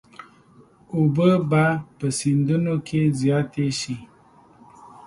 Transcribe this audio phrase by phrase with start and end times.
[0.95, 1.65] اوبه به
[1.97, 3.95] په سیندونو کې زیاتې شي.